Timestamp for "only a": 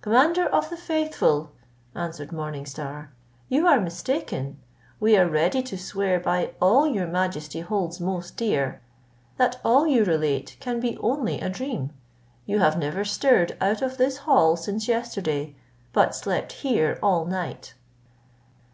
10.96-11.50